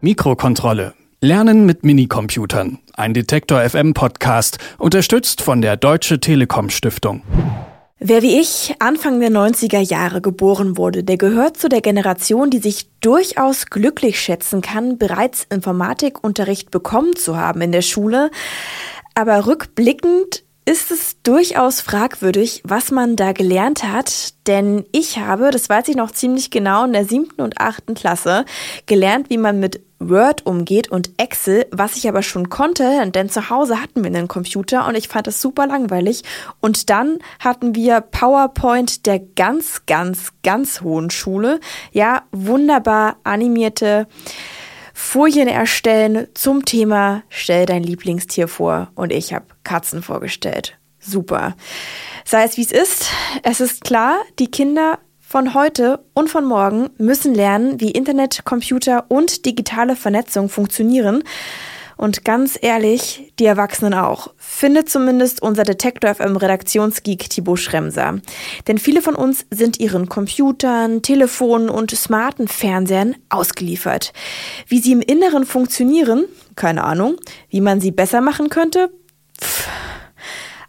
Mikrokontrolle. 0.00 0.94
Lernen 1.20 1.66
mit 1.66 1.84
Minicomputern. 1.84 2.78
Ein 2.94 3.14
Detektor 3.14 3.60
FM 3.60 3.94
Podcast, 3.94 4.58
unterstützt 4.78 5.42
von 5.42 5.60
der 5.60 5.76
Deutsche 5.76 6.20
Telekom 6.20 6.70
Stiftung. 6.70 7.22
Wer 7.98 8.22
wie 8.22 8.38
ich 8.38 8.76
Anfang 8.78 9.18
der 9.18 9.30
90er 9.30 9.80
Jahre 9.80 10.20
geboren 10.20 10.76
wurde, 10.76 11.02
der 11.02 11.16
gehört 11.16 11.56
zu 11.56 11.68
der 11.68 11.80
Generation, 11.80 12.48
die 12.48 12.60
sich 12.60 12.88
durchaus 13.00 13.66
glücklich 13.66 14.20
schätzen 14.20 14.60
kann, 14.60 14.98
bereits 14.98 15.44
Informatikunterricht 15.50 16.70
bekommen 16.70 17.16
zu 17.16 17.36
haben 17.36 17.60
in 17.60 17.72
der 17.72 17.82
Schule. 17.82 18.30
Aber 19.16 19.46
rückblickend 19.46 20.44
ist 20.68 20.90
es 20.90 21.16
durchaus 21.22 21.80
fragwürdig, 21.80 22.60
was 22.62 22.90
man 22.90 23.16
da 23.16 23.32
gelernt 23.32 23.84
hat, 23.84 24.34
denn 24.46 24.84
ich 24.92 25.18
habe, 25.18 25.50
das 25.50 25.70
weiß 25.70 25.88
ich 25.88 25.96
noch 25.96 26.10
ziemlich 26.10 26.50
genau, 26.50 26.84
in 26.84 26.92
der 26.92 27.06
siebten 27.06 27.40
und 27.40 27.58
achten 27.58 27.94
Klasse 27.94 28.44
gelernt, 28.84 29.30
wie 29.30 29.38
man 29.38 29.60
mit 29.60 29.80
Word 29.98 30.44
umgeht 30.44 30.90
und 30.90 31.12
Excel, 31.16 31.66
was 31.70 31.96
ich 31.96 32.06
aber 32.06 32.20
schon 32.20 32.50
konnte, 32.50 33.10
denn 33.10 33.30
zu 33.30 33.48
Hause 33.48 33.80
hatten 33.80 34.04
wir 34.04 34.08
einen 34.08 34.28
Computer 34.28 34.86
und 34.86 34.94
ich 34.94 35.08
fand 35.08 35.26
es 35.26 35.40
super 35.40 35.66
langweilig. 35.66 36.22
Und 36.60 36.90
dann 36.90 37.18
hatten 37.40 37.74
wir 37.74 38.02
PowerPoint 38.02 39.06
der 39.06 39.20
ganz, 39.20 39.86
ganz, 39.86 40.34
ganz 40.42 40.82
hohen 40.82 41.08
Schule. 41.08 41.60
Ja, 41.92 42.24
wunderbar 42.30 43.16
animierte 43.24 44.06
Folien 45.00 45.46
erstellen 45.46 46.26
zum 46.34 46.64
Thema 46.64 47.22
Stell 47.28 47.66
dein 47.66 47.84
Lieblingstier 47.84 48.48
vor 48.48 48.90
und 48.96 49.12
ich 49.12 49.32
habe 49.32 49.46
Katzen 49.62 50.02
vorgestellt. 50.02 50.76
Super. 50.98 51.54
Sei 52.24 52.42
es 52.42 52.56
wie 52.56 52.62
es 52.62 52.72
ist, 52.72 53.06
es 53.44 53.60
ist 53.60 53.84
klar, 53.84 54.16
die 54.40 54.50
Kinder 54.50 54.98
von 55.20 55.54
heute 55.54 56.04
und 56.14 56.28
von 56.28 56.44
morgen 56.44 56.90
müssen 56.98 57.32
lernen, 57.32 57.80
wie 57.80 57.92
Internet, 57.92 58.44
Computer 58.44 59.04
und 59.08 59.46
digitale 59.46 59.94
Vernetzung 59.94 60.48
funktionieren. 60.48 61.22
Und 61.98 62.24
ganz 62.24 62.56
ehrlich, 62.62 63.32
die 63.40 63.44
Erwachsenen 63.44 63.92
auch. 63.92 64.32
Findet 64.36 64.88
zumindest 64.88 65.42
unser 65.42 65.64
Detektor 65.64 66.14
FM 66.14 66.36
Redaktionsgeek 66.36 67.28
Thibaut 67.28 67.58
Schremser. 67.58 68.20
Denn 68.68 68.78
viele 68.78 69.02
von 69.02 69.16
uns 69.16 69.44
sind 69.50 69.80
ihren 69.80 70.08
Computern, 70.08 71.02
Telefonen 71.02 71.68
und 71.68 71.90
smarten 71.90 72.46
Fernsehern 72.46 73.16
ausgeliefert. 73.30 74.12
Wie 74.68 74.78
sie 74.78 74.92
im 74.92 75.00
Inneren 75.00 75.44
funktionieren, 75.44 76.26
keine 76.54 76.84
Ahnung. 76.84 77.16
Wie 77.50 77.60
man 77.60 77.80
sie 77.80 77.90
besser 77.90 78.20
machen 78.20 78.48
könnte, 78.48 78.90
pff, 79.42 79.68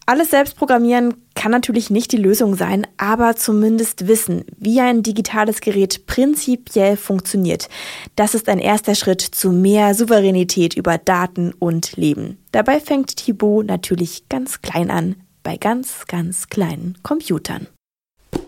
alles 0.10 0.32
selbst 0.32 0.58
programmieren 0.58 1.14
kann 1.36 1.52
natürlich 1.52 1.92
nicht 1.92 2.12
die 2.12 2.18
Lösung 2.18 2.56
sein, 2.56 2.88
aber 2.98 3.36
zumindest 3.36 4.08
wissen, 4.08 4.44
wie 4.58 4.82
ein 4.82 5.04
digitales 5.04 5.62
Gerät 5.62 6.08
prinzipiell 6.08 6.98
funktioniert. 6.98 7.70
Das 8.16 8.34
ist 8.34 8.50
ein 8.50 8.58
erster 8.58 8.96
Schritt 8.96 9.22
zu 9.22 9.52
mehr 9.52 9.94
Souveränität 9.94 10.74
über 10.74 10.98
Daten 10.98 11.54
und 11.60 11.96
Leben. 11.96 12.40
Dabei 12.52 12.80
fängt 12.80 13.18
Thibaut 13.18 13.68
natürlich 13.68 14.28
ganz 14.30 14.64
klein 14.64 14.90
an, 14.90 15.16
bei 15.44 15.58
ganz, 15.58 16.08
ganz 16.08 16.48
kleinen 16.48 16.98
Computern. 17.04 17.68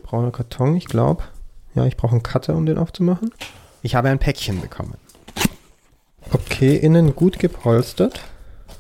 Brauner 0.02 0.32
Karton, 0.32 0.76
ich 0.76 0.86
glaube. 0.86 1.22
Ja, 1.76 1.86
ich 1.86 1.96
brauche 1.96 2.14
einen 2.14 2.24
Cutter, 2.24 2.56
um 2.56 2.66
den 2.66 2.80
aufzumachen. 2.80 3.30
Ich 3.84 3.94
habe 3.94 4.10
ein 4.10 4.18
Päckchen 4.18 4.62
bekommen. 4.62 4.96
Okay, 6.34 6.76
innen 6.76 7.16
gut 7.16 7.38
gepolstert. 7.38 8.20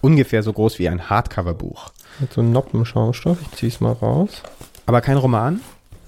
Ungefähr 0.01 0.41
so 0.41 0.51
groß 0.51 0.79
wie 0.79 0.89
ein 0.89 1.09
Hardcover-Buch. 1.09 1.91
Mit 2.19 2.33
so 2.33 2.41
einem 2.41 2.51
Noppenschaumstoff. 2.51 3.39
Ich 3.41 3.51
ziehe 3.51 3.71
es 3.71 3.79
mal 3.79 3.93
raus. 3.93 4.41
Aber 4.85 5.01
kein 5.01 5.17
Roman, 5.17 5.61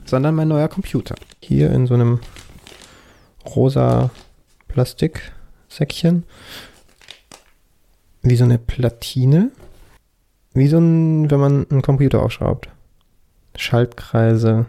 sondern 0.05 0.35
mein 0.35 0.47
neuer 0.47 0.67
Computer. 0.67 1.15
Hier 1.41 1.71
in 1.71 1.85
so 1.87 1.93
einem 1.93 2.19
rosa 3.45 4.09
Plastiksäckchen. 4.67 6.25
Wie 8.23 8.35
so 8.35 8.43
eine 8.45 8.57
Platine. 8.57 9.51
Wie 10.53 10.67
so 10.67 10.77
ein, 10.77 11.29
wenn 11.29 11.39
man 11.39 11.67
einen 11.69 11.81
Computer 11.81 12.23
aufschraubt. 12.23 12.69
Schaltkreise. 13.55 14.65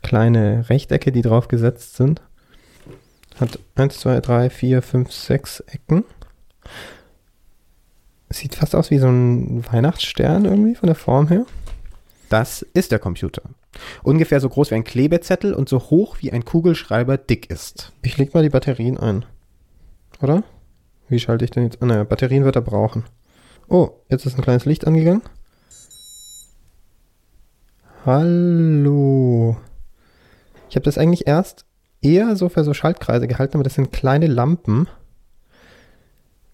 Kleine 0.00 0.68
Rechtecke, 0.70 1.12
die 1.12 1.22
drauf 1.22 1.48
gesetzt 1.48 1.96
sind. 1.96 2.22
Hat 3.38 3.58
1, 3.74 3.98
2, 3.98 4.20
3, 4.20 4.50
4, 4.50 4.82
5, 4.82 5.12
6 5.12 5.60
Ecken. 5.60 6.04
Sieht 8.30 8.54
fast 8.54 8.74
aus 8.74 8.90
wie 8.90 8.98
so 8.98 9.08
ein 9.08 9.64
Weihnachtsstern 9.72 10.44
irgendwie 10.44 10.74
von 10.74 10.86
der 10.86 10.96
Form 10.96 11.28
her. 11.28 11.46
Das 12.28 12.62
ist 12.74 12.92
der 12.92 12.98
Computer. 12.98 13.42
Ungefähr 14.02 14.40
so 14.40 14.48
groß 14.48 14.70
wie 14.70 14.74
ein 14.74 14.84
Klebezettel 14.84 15.54
und 15.54 15.68
so 15.68 15.78
hoch 15.78 16.18
wie 16.20 16.30
ein 16.32 16.44
Kugelschreiber 16.44 17.16
dick 17.16 17.50
ist. 17.50 17.92
Ich 18.02 18.18
leg 18.18 18.34
mal 18.34 18.42
die 18.42 18.50
Batterien 18.50 18.98
ein. 18.98 19.24
Oder? 20.20 20.42
Wie 21.08 21.18
schalte 21.18 21.44
ich 21.44 21.50
denn 21.50 21.64
jetzt? 21.64 21.82
Ah, 21.82 21.86
naja, 21.86 22.04
Batterien 22.04 22.44
wird 22.44 22.56
er 22.56 22.62
brauchen. 22.62 23.04
Oh, 23.68 23.90
jetzt 24.08 24.26
ist 24.26 24.36
ein 24.36 24.42
kleines 24.42 24.66
Licht 24.66 24.86
angegangen. 24.86 25.22
Hallo. 28.04 29.56
Ich 30.68 30.76
habe 30.76 30.84
das 30.84 30.98
eigentlich 30.98 31.26
erst 31.26 31.64
eher 32.02 32.36
so 32.36 32.48
für 32.48 32.64
so 32.64 32.74
Schaltkreise 32.74 33.26
gehalten, 33.26 33.56
aber 33.56 33.64
das 33.64 33.74
sind 33.74 33.92
kleine 33.92 34.26
Lampen. 34.26 34.86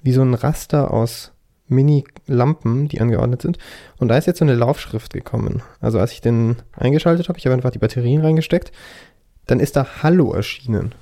Wie 0.03 0.13
so 0.13 0.23
ein 0.23 0.35
Raster 0.35 0.93
aus 0.93 1.34
Mini-Lampen, 1.69 2.89
die 2.89 3.01
angeordnet 3.01 3.43
sind. 3.43 3.59
Und 3.99 4.09
da 4.09 4.17
ist 4.17 4.27
jetzt 4.27 4.39
so 4.39 4.45
eine 4.45 4.55
Laufschrift 4.55 5.13
gekommen. 5.13 5.63
Also 5.81 5.99
als 5.99 6.13
ich 6.13 6.21
den 6.21 6.57
eingeschaltet 6.73 7.29
habe, 7.29 7.39
ich 7.39 7.47
habe 7.47 7.55
einfach 7.55 7.71
die 7.71 7.79
Batterien 7.79 8.21
reingesteckt, 8.21 8.73
dann 9.47 9.61
ist 9.61 9.77
da 9.77 10.03
Hallo 10.03 10.33
erschienen. 10.33 10.95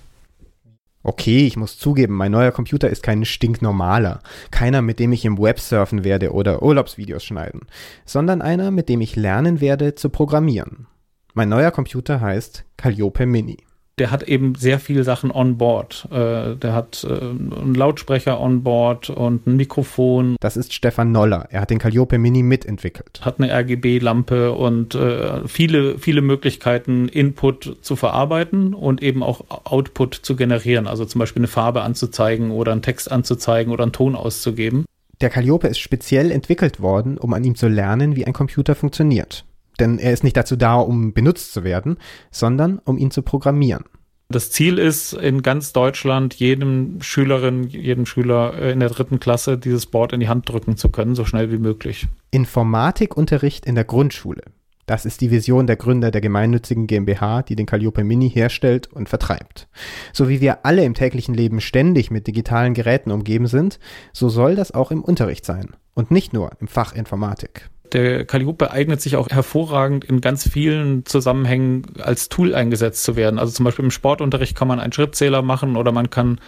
Okay, 1.04 1.46
ich 1.46 1.56
muss 1.56 1.78
zugeben, 1.78 2.14
mein 2.14 2.30
neuer 2.30 2.52
Computer 2.52 2.88
ist 2.88 3.02
kein 3.02 3.24
stinknormaler. 3.24 4.20
Keiner, 4.52 4.82
mit 4.82 5.00
dem 5.00 5.12
ich 5.12 5.24
im 5.24 5.36
Web 5.36 5.58
surfen 5.58 6.04
werde 6.04 6.32
oder 6.32 6.62
Urlaubsvideos 6.62 7.24
schneiden, 7.24 7.62
sondern 8.04 8.40
einer, 8.40 8.70
mit 8.70 8.88
dem 8.88 9.00
ich 9.00 9.16
lernen 9.16 9.60
werde 9.60 9.96
zu 9.96 10.10
programmieren. 10.10 10.86
Mein 11.34 11.48
neuer 11.48 11.72
Computer 11.72 12.20
heißt 12.20 12.64
Calliope 12.76 13.26
Mini 13.26 13.58
der 13.98 14.10
hat 14.10 14.22
eben 14.22 14.54
sehr 14.54 14.78
viele 14.78 15.04
Sachen 15.04 15.30
on 15.30 15.58
board. 15.58 16.08
Äh, 16.10 16.56
der 16.56 16.72
hat 16.72 17.04
äh, 17.04 17.12
einen 17.12 17.74
Lautsprecher 17.74 18.40
on 18.40 18.62
board 18.62 19.10
und 19.10 19.46
ein 19.46 19.56
Mikrofon. 19.56 20.36
Das 20.40 20.56
ist 20.56 20.72
Stefan 20.72 21.12
Noller. 21.12 21.46
Er 21.50 21.60
hat 21.60 21.70
den 21.70 21.78
Calliope 21.78 22.18
Mini 22.18 22.42
mitentwickelt. 22.42 23.20
Hat 23.22 23.38
eine 23.38 23.52
RGB-Lampe 23.52 24.52
und 24.52 24.94
äh, 24.94 25.46
viele, 25.46 25.98
viele 25.98 26.22
Möglichkeiten, 26.22 27.08
Input 27.08 27.76
zu 27.82 27.96
verarbeiten 27.96 28.74
und 28.74 29.02
eben 29.02 29.22
auch 29.22 29.44
Output 29.64 30.14
zu 30.14 30.36
generieren. 30.36 30.86
Also 30.86 31.04
zum 31.04 31.18
Beispiel 31.18 31.40
eine 31.40 31.48
Farbe 31.48 31.82
anzuzeigen 31.82 32.50
oder 32.50 32.72
einen 32.72 32.82
Text 32.82 33.12
anzuzeigen 33.12 33.72
oder 33.72 33.82
einen 33.82 33.92
Ton 33.92 34.16
auszugeben. 34.16 34.86
Der 35.20 35.30
Calliope 35.30 35.68
ist 35.68 35.78
speziell 35.78 36.30
entwickelt 36.30 36.80
worden, 36.80 37.18
um 37.18 37.32
an 37.32 37.44
ihm 37.44 37.54
zu 37.54 37.68
lernen, 37.68 38.16
wie 38.16 38.26
ein 38.26 38.32
Computer 38.32 38.74
funktioniert. 38.74 39.44
Denn 39.82 39.98
er 39.98 40.12
ist 40.12 40.22
nicht 40.22 40.36
dazu 40.36 40.54
da, 40.54 40.76
um 40.76 41.12
benutzt 41.12 41.52
zu 41.52 41.64
werden, 41.64 41.96
sondern 42.30 42.78
um 42.84 42.98
ihn 42.98 43.10
zu 43.10 43.22
programmieren. 43.22 43.82
Das 44.28 44.52
Ziel 44.52 44.78
ist, 44.78 45.12
in 45.12 45.42
ganz 45.42 45.72
Deutschland 45.72 46.34
jedem 46.34 47.02
Schülerin, 47.02 47.64
jedem 47.64 48.06
Schüler 48.06 48.54
äh, 48.54 48.70
in 48.70 48.78
der 48.78 48.90
dritten 48.90 49.18
Klasse 49.18 49.58
dieses 49.58 49.86
Board 49.86 50.12
in 50.12 50.20
die 50.20 50.28
Hand 50.28 50.48
drücken 50.48 50.76
zu 50.76 50.88
können, 50.88 51.16
so 51.16 51.24
schnell 51.24 51.50
wie 51.50 51.58
möglich. 51.58 52.06
Informatikunterricht 52.30 53.66
in 53.66 53.74
der 53.74 53.82
Grundschule. 53.82 54.42
Das 54.86 55.04
ist 55.04 55.20
die 55.20 55.32
Vision 55.32 55.66
der 55.66 55.76
Gründer 55.76 56.12
der 56.12 56.20
gemeinnützigen 56.20 56.86
GmbH, 56.86 57.42
die 57.42 57.56
den 57.56 57.66
Calliope 57.66 58.04
Mini 58.04 58.30
herstellt 58.30 58.86
und 58.86 59.08
vertreibt. 59.08 59.66
So 60.12 60.28
wie 60.28 60.40
wir 60.40 60.64
alle 60.64 60.84
im 60.84 60.94
täglichen 60.94 61.34
Leben 61.34 61.60
ständig 61.60 62.12
mit 62.12 62.28
digitalen 62.28 62.74
Geräten 62.74 63.10
umgeben 63.10 63.48
sind, 63.48 63.80
so 64.12 64.28
soll 64.28 64.54
das 64.54 64.70
auch 64.70 64.92
im 64.92 65.02
Unterricht 65.02 65.44
sein. 65.44 65.70
Und 65.94 66.12
nicht 66.12 66.32
nur 66.32 66.52
im 66.60 66.68
Fach 66.68 66.94
Informatik 66.94 67.68
der 67.92 68.24
Calliope 68.24 68.70
eignet 68.70 69.00
sich 69.00 69.16
auch 69.16 69.28
hervorragend 69.28 70.04
in 70.04 70.20
ganz 70.20 70.48
vielen 70.48 71.04
Zusammenhängen 71.04 71.84
als 72.00 72.28
Tool 72.28 72.54
eingesetzt 72.54 73.04
zu 73.04 73.16
werden. 73.16 73.38
Also 73.38 73.52
zum 73.52 73.64
Beispiel 73.64 73.84
im 73.84 73.90
Sportunterricht 73.90 74.56
kann 74.56 74.68
man 74.68 74.80
einen 74.80 74.92
Schrittzähler 74.92 75.42
machen 75.42 75.76
oder 75.76 75.92
man 75.92 76.10
kann, 76.10 76.40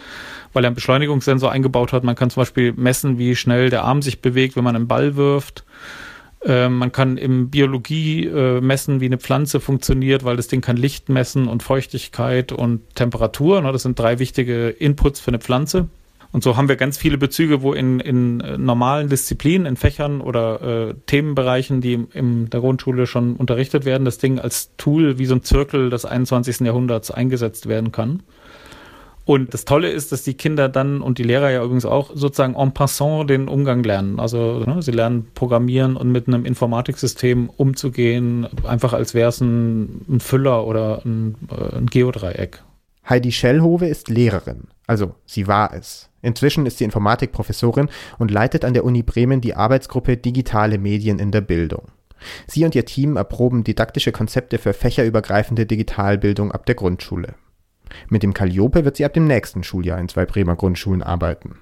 weil 0.53 0.63
er 0.63 0.67
einen 0.67 0.75
Beschleunigungssensor 0.75 1.51
eingebaut 1.51 1.93
hat, 1.93 2.03
man 2.03 2.15
kann 2.15 2.29
zum 2.29 2.41
Beispiel 2.41 2.73
messen, 2.73 3.17
wie 3.17 3.35
schnell 3.35 3.69
der 3.69 3.83
Arm 3.83 4.01
sich 4.01 4.21
bewegt, 4.21 4.55
wenn 4.55 4.63
man 4.63 4.75
einen 4.75 4.87
Ball 4.87 5.15
wirft. 5.15 5.65
Ähm, 6.43 6.77
man 6.77 6.91
kann 6.91 7.17
im 7.17 7.49
Biologie 7.49 8.25
äh, 8.25 8.61
messen, 8.61 9.01
wie 9.01 9.05
eine 9.05 9.17
Pflanze 9.17 9.59
funktioniert, 9.59 10.23
weil 10.23 10.37
das 10.37 10.47
Ding 10.47 10.61
kann 10.61 10.77
Licht 10.77 11.09
messen 11.09 11.47
und 11.47 11.63
Feuchtigkeit 11.63 12.51
und 12.51 12.95
Temperatur. 12.95 13.61
Das 13.61 13.83
sind 13.83 13.97
drei 13.97 14.19
wichtige 14.19 14.69
Inputs 14.69 15.19
für 15.19 15.29
eine 15.29 15.39
Pflanze. 15.39 15.87
Und 16.35 16.43
so 16.43 16.57
haben 16.57 16.67
wir 16.67 16.75
ganz 16.75 16.97
viele 16.97 17.17
Bezüge, 17.17 17.61
wo 17.61 17.71
in, 17.71 18.01
in 18.01 18.41
äh, 18.41 18.57
normalen 18.57 19.07
Disziplinen, 19.07 19.65
in 19.65 19.77
Fächern 19.77 20.19
oder 20.19 20.89
äh, 20.89 20.93
Themenbereichen, 21.05 21.79
die 21.79 22.07
in 22.11 22.49
der 22.49 22.59
Grundschule 22.59 23.07
schon 23.07 23.37
unterrichtet 23.37 23.85
werden, 23.85 24.03
das 24.03 24.17
Ding 24.17 24.37
als 24.37 24.75
Tool 24.75 25.17
wie 25.17 25.27
so 25.27 25.35
ein 25.35 25.43
Zirkel 25.43 25.89
des 25.89 26.03
21. 26.03 26.59
Jahrhunderts 26.59 27.09
eingesetzt 27.09 27.69
werden 27.69 27.93
kann. 27.93 28.21
Und 29.23 29.53
das 29.53 29.63
Tolle 29.63 29.89
ist, 29.89 30.11
dass 30.11 30.23
die 30.23 30.33
Kinder 30.33 30.67
dann 30.67 30.99
und 30.99 31.19
die 31.19 31.23
Lehrer 31.23 31.51
ja 31.51 31.63
übrigens 31.63 31.85
auch 31.85 32.11
sozusagen 32.13 32.55
en 32.55 32.73
passant 32.73 33.29
den 33.29 33.47
Umgang 33.47 33.81
lernen. 33.85 34.19
Also 34.19 34.59
ne, 34.65 34.81
sie 34.81 34.91
lernen 34.91 35.27
Programmieren 35.35 35.95
und 35.95 36.11
mit 36.11 36.27
einem 36.27 36.43
Informatiksystem 36.43 37.49
umzugehen, 37.49 38.45
einfach 38.65 38.91
als 38.91 39.13
wäre 39.13 39.29
es 39.29 39.39
ein, 39.39 40.01
ein, 40.09 40.19
Füller 40.19 40.67
oder 40.67 41.01
ein, 41.05 41.35
äh, 41.49 41.77
ein 41.77 41.85
Geodreieck. 41.85 42.61
Heidi 43.07 43.31
Schellhove 43.31 43.87
ist 43.87 44.09
Lehrerin. 44.09 44.67
Also, 44.87 45.15
sie 45.25 45.47
war 45.47 45.73
es. 45.73 46.09
Inzwischen 46.21 46.65
ist 46.65 46.77
sie 46.77 46.83
Informatikprofessorin 46.83 47.89
und 48.17 48.31
leitet 48.31 48.65
an 48.65 48.73
der 48.73 48.83
Uni 48.83 49.03
Bremen 49.03 49.41
die 49.41 49.55
Arbeitsgruppe 49.55 50.17
Digitale 50.17 50.77
Medien 50.77 51.19
in 51.19 51.31
der 51.31 51.41
Bildung. 51.41 51.91
Sie 52.47 52.65
und 52.65 52.75
ihr 52.75 52.85
Team 52.85 53.17
erproben 53.17 53.63
didaktische 53.63 54.11
Konzepte 54.11 54.57
für 54.57 54.73
fächerübergreifende 54.73 55.65
Digitalbildung 55.65 56.51
ab 56.51 56.65
der 56.65 56.75
Grundschule. 56.75 57.35
Mit 58.09 58.23
dem 58.23 58.33
Calliope 58.33 58.85
wird 58.85 58.97
sie 58.97 59.05
ab 59.05 59.13
dem 59.13 59.27
nächsten 59.27 59.63
Schuljahr 59.63 59.99
in 59.99 60.09
zwei 60.09 60.25
Bremer 60.25 60.55
Grundschulen 60.55 61.03
arbeiten. 61.03 61.59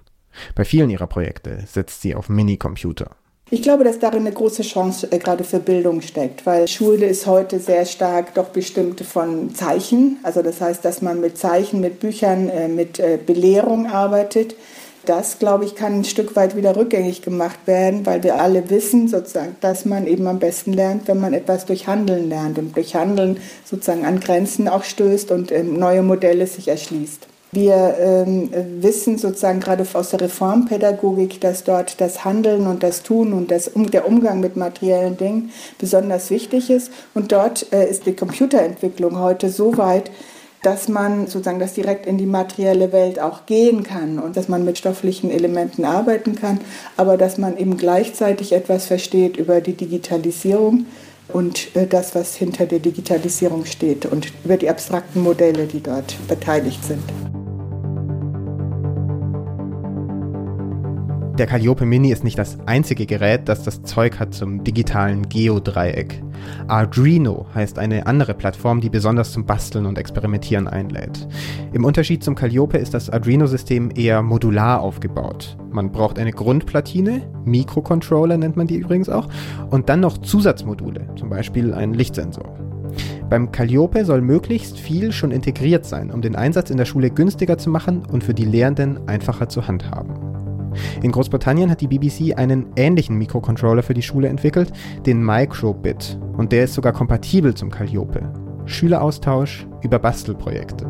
Bei 0.56 0.66
vielen 0.66 0.90
ihrer 0.90 1.08
Projekte 1.08 1.64
setzt 1.66 2.02
sie 2.02 2.16
auf 2.16 2.30
Minicomputer. 2.30 3.16
Ich 3.50 3.62
glaube, 3.62 3.84
dass 3.84 4.00
darin 4.00 4.22
eine 4.22 4.32
große 4.32 4.64
Chance 4.64 5.08
äh, 5.12 5.20
gerade 5.20 5.44
für 5.44 5.60
Bildung 5.60 6.02
steckt, 6.02 6.46
weil 6.46 6.68
Schule 6.68 7.06
ist 7.06 7.28
heute 7.28 7.60
sehr 7.60 7.86
stark 7.86 8.34
doch 8.34 8.50
bestimmt 8.50 9.02
von 9.02 9.54
Zeichen. 9.54 10.18
Also 10.24 10.42
das 10.42 10.60
heißt, 10.60 10.84
dass 10.84 11.02
man 11.04 11.22
mit 11.22 11.38
Zeichen, 11.38 11.80
mit 11.80 12.00
Büchern, 12.00 12.50
äh, 12.50 12.68
mit 12.68 13.00
äh, 13.00 13.20
Belehrung 13.24 13.86
arbeitet. 13.86 14.56
Das, 15.06 15.38
glaube 15.38 15.66
ich, 15.66 15.76
kann 15.76 16.00
ein 16.00 16.04
Stück 16.06 16.36
weit 16.38 16.56
wieder 16.56 16.78
rückgängig 16.78 17.22
gemacht 17.22 17.60
werden, 17.66 18.06
weil 18.06 18.24
wir 18.24 18.42
alle 18.42 18.70
wissen, 18.70 19.10
sozusagen, 19.10 19.58
dass 19.60 19.84
man 19.84 20.08
eben 20.08 20.26
am 20.28 20.40
besten 20.40 20.72
lernt, 20.72 21.10
wenn 21.10 21.20
man 21.20 21.34
etwas 21.34 21.66
durch 21.66 21.88
Handeln 21.88 22.30
lernt 22.30 22.58
und 22.58 22.76
durch 22.76 22.96
Handeln 22.96 23.38
sozusagen 23.66 24.06
an 24.06 24.22
Grenzen 24.22 24.70
auch 24.70 24.86
stößt 24.86 25.30
und 25.32 25.52
ähm, 25.52 25.78
neue 25.78 26.04
Modelle 26.04 26.48
sich 26.48 26.70
erschließt. 26.70 27.28
Wir 27.54 27.96
ähm, 28.00 28.50
wissen 28.82 29.20
sozusagen 29.20 29.60
gerade 29.60 29.86
aus 29.94 30.10
der 30.10 30.22
Reformpädagogik, 30.22 31.40
dass 31.40 31.64
dort 31.64 32.02
das 32.02 32.26
Handeln 32.26 32.66
und 32.66 32.82
das 32.82 33.04
Tun 33.04 33.32
und 33.32 33.52
das, 33.52 33.68
um, 33.68 33.92
der 33.92 34.08
Umgang 34.08 34.40
mit 34.40 34.56
materiellen 34.56 35.18
Dingen 35.18 35.52
besonders 35.78 36.32
wichtig 36.32 36.72
ist. 36.72 36.92
Und 37.14 37.32
dort 37.32 37.72
äh, 37.72 37.88
ist 37.88 38.08
die 38.08 38.16
Computerentwicklung 38.16 39.20
heute 39.20 39.50
so 39.52 39.78
weit, 39.78 40.10
dass 40.64 40.88
man 40.88 41.28
sozusagen 41.28 41.60
das 41.60 41.74
direkt 41.74 42.08
in 42.08 42.18
die 42.18 42.26
materielle 42.26 42.92
Welt 42.92 43.20
auch 43.20 43.46
gehen 43.46 43.84
kann 43.84 44.18
und 44.18 44.36
dass 44.36 44.48
man 44.48 44.66
mit 44.66 44.80
stofflichen 44.80 45.30
Elementen 45.30 45.86
arbeiten 45.86 46.36
kann, 46.36 46.60
aber 46.98 47.18
dass 47.18 47.38
man 47.38 47.56
eben 47.58 47.78
gleichzeitig 47.78 48.54
etwas 48.54 48.88
versteht 48.88 49.38
über 49.38 49.62
die 49.62 49.74
Digitalisierung 49.74 50.88
und 51.28 51.76
äh, 51.76 51.86
das, 51.86 52.16
was 52.16 52.34
hinter 52.34 52.66
der 52.66 52.80
Digitalisierung 52.80 53.66
steht 53.66 54.08
und 54.08 54.34
über 54.44 54.58
die 54.58 54.70
abstrakten 54.70 55.22
Modelle, 55.22 55.68
die 55.68 55.84
dort 55.84 56.16
beteiligt 56.28 56.84
sind. 56.84 57.04
Der 61.38 61.48
Calliope 61.48 61.88
Mini 61.88 62.12
ist 62.12 62.24
nicht 62.24 62.38
das 62.38 62.60
einzige 62.68 63.08
Gerät, 63.08 63.50
das 63.50 63.64
das 63.64 63.82
Zeug 63.82 64.20
hat 64.20 64.36
zum 64.36 64.64
digitalen 64.64 65.28
Geodreieck. 65.30 66.22
Arduino 66.68 67.48
heißt 67.56 67.80
eine 67.80 68.06
andere 68.06 68.36
Plattform, 68.36 68.82
die 68.82 68.92
besonders 68.92 69.32
zum 69.32 69.48
Basteln 69.48 69.88
und 69.88 69.98
Experimentieren 69.98 70.68
einlädt. 70.68 71.28
Im 71.74 71.86
Unterschied 71.86 72.24
zum 72.24 72.36
Calliope 72.36 72.78
ist 72.78 72.94
das 72.94 73.10
Arduino-System 73.10 73.90
eher 73.96 74.22
modular 74.22 74.82
aufgebaut. 74.82 75.58
Man 75.72 75.92
braucht 75.92 76.20
eine 76.20 76.34
Grundplatine, 76.34 77.24
Mikrocontroller 77.46 78.38
nennt 78.38 78.56
man 78.56 78.68
die 78.68 78.78
übrigens 78.78 79.10
auch, 79.10 79.28
und 79.72 79.90
dann 79.90 80.02
noch 80.02 80.20
Zusatzmodule, 80.20 81.16
zum 81.16 81.32
Beispiel 81.32 81.74
einen 81.74 81.96
Lichtsensor. 81.96 82.56
Beim 83.28 83.52
Calliope 83.52 84.06
soll 84.06 84.22
möglichst 84.22 84.78
viel 84.78 85.12
schon 85.12 85.32
integriert 85.32 85.86
sein, 85.86 86.12
um 86.12 86.22
den 86.22 86.36
Einsatz 86.36 86.70
in 86.70 86.78
der 86.78 86.86
Schule 86.86 87.10
günstiger 87.10 87.58
zu 87.58 87.72
machen 87.72 88.04
und 88.06 88.24
für 88.24 88.36
die 88.36 88.46
Lehrenden 88.46 89.08
einfacher 89.08 89.50
zu 89.50 89.68
handhaben. 89.68 90.33
In 91.02 91.12
Großbritannien 91.12 91.70
hat 91.70 91.82
die 91.82 91.88
BBC 91.88 92.38
einen 92.38 92.68
ähnlichen 92.76 93.18
Mikrocontroller 93.18 93.84
für 93.84 93.94
die 93.94 94.02
Schule 94.02 94.28
entwickelt, 94.28 94.72
den 95.06 95.24
Microbit, 95.24 96.20
und 96.38 96.52
der 96.52 96.66
ist 96.66 96.74
sogar 96.74 96.94
kompatibel 96.94 97.54
zum 97.54 97.70
Calliope. 97.70 98.22
Schüleraustausch 98.66 99.68
über 99.82 100.00
Bastelprojekte. 100.00 100.86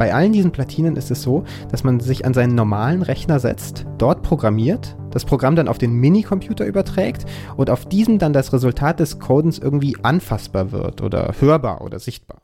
Bei 0.00 0.14
allen 0.14 0.32
diesen 0.32 0.50
Platinen 0.50 0.96
ist 0.96 1.10
es 1.10 1.20
so, 1.20 1.44
dass 1.70 1.84
man 1.84 2.00
sich 2.00 2.24
an 2.24 2.32
seinen 2.32 2.54
normalen 2.54 3.02
Rechner 3.02 3.38
setzt, 3.38 3.84
dort 3.98 4.22
programmiert, 4.22 4.96
das 5.10 5.26
Programm 5.26 5.56
dann 5.56 5.68
auf 5.68 5.76
den 5.76 5.92
Minicomputer 5.92 6.64
überträgt 6.64 7.26
und 7.58 7.68
auf 7.68 7.84
diesem 7.84 8.18
dann 8.18 8.32
das 8.32 8.54
Resultat 8.54 8.98
des 8.98 9.18
Codens 9.18 9.58
irgendwie 9.58 9.98
anfassbar 10.02 10.72
wird 10.72 11.02
oder 11.02 11.34
hörbar 11.38 11.82
oder 11.82 11.98
sichtbar. 11.98 12.40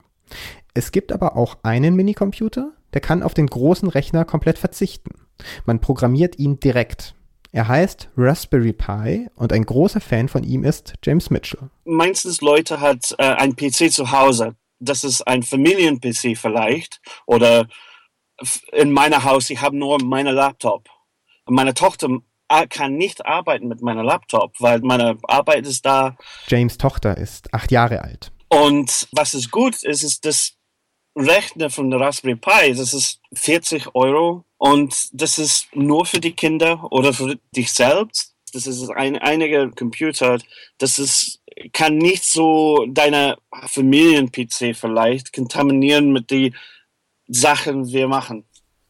Es 0.75 0.93
gibt 0.93 1.13
aber 1.13 1.35
auch 1.39 1.57
einen 1.63 1.97
Minicomputer, 1.97 2.73
der 2.93 3.01
kann 3.01 3.23
auf 3.23 3.33
den 3.33 3.47
großen 3.47 3.89
Rechner 3.89 4.27
komplett 4.27 4.59
verzichten. 4.59 5.13
Man 5.65 5.81
programmiert 5.81 6.39
ihn 6.39 6.61
direkt. 6.61 7.15
Er 7.53 7.69
heißt 7.69 8.11
Raspberry 8.17 8.73
Pi 8.73 9.29
und 9.35 9.53
ein 9.53 9.65
großer 9.65 10.01
Fan 10.01 10.29
von 10.29 10.45
ihm 10.45 10.65
ist 10.65 10.95
James 11.03 11.31
Mitchell. 11.31 11.71
Meistens 11.85 12.41
Leute 12.41 12.81
hat 12.81 13.15
äh, 13.19 13.25
ein 13.25 13.57
PC 13.57 13.91
zu 13.91 14.11
Hause. 14.11 14.57
Das 14.79 15.05
ist 15.05 15.27
ein 15.27 15.43
Familien-PC 15.43 16.37
vielleicht 16.37 17.01
oder 17.25 17.67
in 18.73 18.93
meiner 18.93 19.25
Haus, 19.25 19.49
ich 19.51 19.61
habe 19.61 19.77
nur 19.77 20.03
meine 20.03 20.33
Laptop. 20.33 20.89
Meine 21.47 21.73
Tochter 21.73 22.09
äh, 22.49 22.67
kann 22.67 22.97
nicht 22.97 23.25
arbeiten 23.25 23.69
mit 23.69 23.81
meiner 23.81 24.05
Laptop, 24.05 24.55
weil 24.61 24.81
meine 24.81 25.17
Arbeit 25.23 25.67
ist 25.67 25.87
da. 25.87 26.17
James 26.49 26.77
Tochter 26.77 27.17
ist 27.17 27.53
acht 27.55 27.71
Jahre 27.71 28.03
alt. 28.03 28.33
Und 28.49 29.09
was 29.13 29.35
ist 29.35 29.51
gut 29.51 29.83
ist, 29.83 30.05
ist 30.05 30.25
das 30.25 30.56
Rechner 31.17 31.71
von 31.71 31.93
Raspberry 31.93 32.37
Pi, 32.37 32.75
das 32.75 32.93
ist 32.93 33.21
40 33.33 33.95
Euro 33.95 34.45
und 34.59 34.95
das 35.13 35.39
ist 35.39 35.75
nur 35.75 36.05
für 36.05 36.21
die 36.21 36.33
Kinder 36.33 36.87
oder 36.93 37.13
für 37.15 37.39
dich 37.55 37.73
selbst. 37.73 38.35
Das 38.53 38.67
ist 38.67 38.91
ein 38.91 39.17
einiger 39.17 39.71
Computer, 39.71 40.39
das 40.79 40.99
ist, 40.99 41.41
kann 41.73 41.97
nicht 41.97 42.25
so 42.25 42.87
deine 42.89 43.37
Familien-PC 43.67 44.77
vielleicht 44.77 45.33
kontaminieren 45.33 46.13
mit 46.13 46.31
den 46.31 46.55
Sachen, 47.27 47.89
wir 47.89 48.09
machen. 48.09 48.45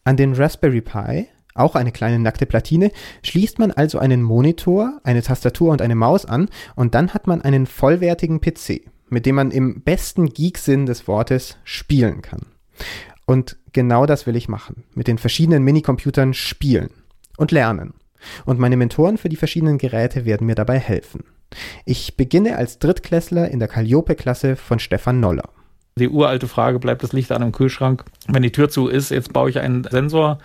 An 0.04 0.16
den 0.16 0.34
Raspberry 0.34 0.82
Pi 0.82 1.28
auch 1.56 1.74
eine 1.74 1.90
kleine 1.90 2.18
nackte 2.18 2.44
Platine, 2.44 2.92
schließt 3.22 3.58
man 3.58 3.72
also 3.72 3.98
einen 3.98 4.22
Monitor, 4.22 5.00
eine 5.04 5.22
Tastatur 5.22 5.70
und 5.70 5.80
eine 5.80 5.94
Maus 5.94 6.26
an 6.26 6.50
und 6.74 6.94
dann 6.94 7.14
hat 7.14 7.26
man 7.26 7.40
einen 7.40 7.66
vollwertigen 7.66 8.42
PC 8.42 8.82
mit 9.08 9.26
dem 9.26 9.36
man 9.36 9.50
im 9.50 9.82
besten 9.82 10.32
Geek-Sinn 10.32 10.86
des 10.86 11.06
Wortes 11.08 11.58
spielen 11.64 12.22
kann. 12.22 12.46
Und 13.26 13.56
genau 13.72 14.06
das 14.06 14.26
will 14.26 14.36
ich 14.36 14.48
machen. 14.48 14.84
Mit 14.94 15.08
den 15.08 15.18
verschiedenen 15.18 15.62
Minicomputern 15.62 16.34
spielen 16.34 16.90
und 17.36 17.52
lernen. 17.52 17.94
Und 18.44 18.58
meine 18.58 18.76
Mentoren 18.76 19.18
für 19.18 19.28
die 19.28 19.36
verschiedenen 19.36 19.78
Geräte 19.78 20.24
werden 20.24 20.46
mir 20.46 20.54
dabei 20.54 20.78
helfen. 20.78 21.24
Ich 21.84 22.16
beginne 22.16 22.56
als 22.56 22.78
Drittklässler 22.78 23.48
in 23.50 23.58
der 23.58 23.68
Calliope-Klasse 23.68 24.56
von 24.56 24.78
Stefan 24.78 25.20
Noller. 25.20 25.48
Die 25.98 26.10
uralte 26.10 26.46
Frage, 26.46 26.78
bleibt 26.78 27.02
das 27.02 27.14
Licht 27.14 27.32
an 27.32 27.40
im 27.40 27.52
Kühlschrank? 27.52 28.04
Wenn 28.28 28.42
die 28.42 28.52
Tür 28.52 28.68
zu 28.68 28.88
ist, 28.88 29.10
jetzt 29.10 29.32
baue 29.32 29.48
ich 29.48 29.60
einen 29.60 29.84
Sensor, 29.84 30.38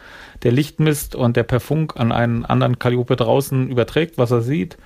der 0.44 0.54
Licht 0.54 0.80
misst 0.80 1.14
und 1.14 1.36
der 1.36 1.44
per 1.44 1.60
Funk 1.60 1.98
an 1.98 2.14
einen 2.14 2.46
anderen 2.46 2.80
Calliope 2.80 3.18
draußen 3.18 3.70
überträgt, 3.70 4.18
was 4.18 4.32
er 4.32 4.42
sieht. 4.42 4.78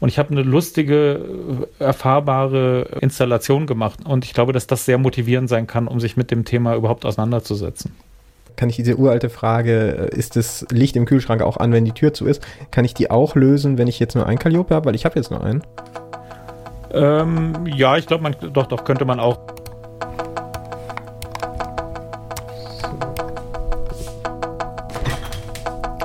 Und 0.00 0.08
ich 0.08 0.18
habe 0.18 0.30
eine 0.30 0.42
lustige, 0.42 1.68
erfahrbare 1.78 2.98
Installation 3.00 3.66
gemacht. 3.66 4.00
Und 4.04 4.24
ich 4.24 4.34
glaube, 4.34 4.52
dass 4.52 4.66
das 4.66 4.84
sehr 4.84 4.98
motivierend 4.98 5.48
sein 5.48 5.66
kann, 5.66 5.88
um 5.88 6.00
sich 6.00 6.16
mit 6.16 6.30
dem 6.30 6.44
Thema 6.44 6.74
überhaupt 6.74 7.04
auseinanderzusetzen. 7.06 7.92
Kann 8.56 8.68
ich 8.68 8.76
diese 8.76 8.96
uralte 8.96 9.30
Frage, 9.30 10.10
äh, 10.12 10.16
ist 10.16 10.36
das 10.36 10.66
Licht 10.70 10.96
im 10.96 11.06
Kühlschrank 11.06 11.42
auch 11.42 11.56
an, 11.56 11.72
wenn 11.72 11.84
die 11.84 11.92
Tür 11.92 12.14
zu 12.14 12.26
ist, 12.26 12.46
kann 12.70 12.84
ich 12.84 12.94
die 12.94 13.10
auch 13.10 13.34
lösen, 13.34 13.78
wenn 13.78 13.88
ich 13.88 13.98
jetzt 13.98 14.14
nur 14.14 14.26
einen 14.26 14.38
Calliope 14.38 14.74
habe? 14.74 14.86
Weil 14.86 14.94
ich 14.94 15.04
habe 15.04 15.16
jetzt 15.16 15.30
nur 15.30 15.42
einen. 15.42 15.62
Ähm, 16.92 17.66
ja, 17.66 17.96
ich 17.96 18.06
glaube, 18.06 18.22
man 18.22 18.36
doch, 18.52 18.66
doch, 18.66 18.84
könnte 18.84 19.04
man 19.04 19.18
auch. 19.18 19.38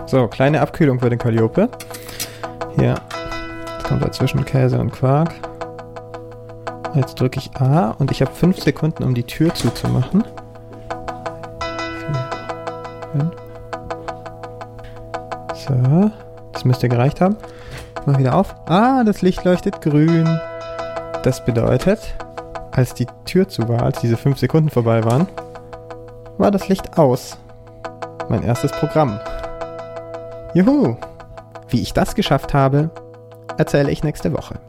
So, 0.08 0.28
kleine 0.28 0.62
Abkühlung 0.62 1.00
für 1.00 1.12
den 1.12 1.20
Calliope. 1.20 1.70
Hier 2.76 2.96
kommt 3.90 4.04
dazwischen 4.04 4.46
Käse 4.46 4.80
und 4.80 4.92
Quark. 4.92 5.34
Jetzt 6.94 7.20
drücke 7.20 7.40
ich 7.40 7.60
A 7.60 7.96
und 7.98 8.12
ich 8.12 8.22
habe 8.22 8.32
5 8.32 8.60
Sekunden, 8.60 9.04
um 9.04 9.16
die 9.16 9.24
Tür 9.24 9.54
zuzumachen. 9.54 10.24
4, 13.14 13.22
5. 13.22 13.32
So, 15.56 16.12
das 16.54 16.66
müsste 16.66 16.88
gereicht 16.88 17.20
haben. 17.20 17.36
Ich 18.00 18.06
mach 18.06 18.20
wieder 18.20 18.36
auf. 18.36 18.56
Ah, 18.68 19.04
das 19.04 19.24
Licht 19.24 19.44
leuchtet 19.44 19.82
grün. 19.82 20.40
Das 21.24 21.44
bedeutet, 21.44 22.00
als 22.72 22.94
die 22.94 23.08
Tür 23.26 23.48
zu 23.48 23.68
war, 23.68 23.82
als 23.82 24.00
diese 24.00 24.18
5 24.18 24.38
Sekunden 24.38 24.70
vorbei 24.70 25.04
waren, 25.04 25.28
war 26.38 26.52
das 26.52 26.68
Licht 26.68 26.98
aus. 26.98 27.40
Mein 28.30 28.44
erstes 28.44 28.72
Programm. 28.72 29.20
Juhu! 30.54 30.96
Wie 31.70 31.82
ich 31.82 31.94
das 31.94 32.14
geschafft 32.14 32.54
habe, 32.54 32.92
erzähle 33.60 33.92
ich 33.92 34.04
nächste 34.04 34.34
Woche. 34.34 34.60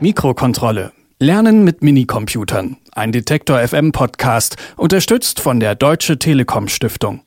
Mikrokontrolle. 0.00 0.92
Lernen 1.18 1.64
mit 1.64 1.82
Minicomputern. 1.82 2.76
Ein 2.92 3.10
Detektor 3.10 3.66
FM 3.66 3.92
Podcast, 3.92 4.56
unterstützt 4.76 5.40
von 5.40 5.58
der 5.58 5.74
Deutsche 5.74 6.18
Telekom 6.18 6.68
Stiftung. 6.68 7.22